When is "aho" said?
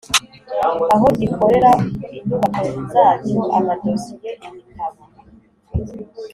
0.93-1.07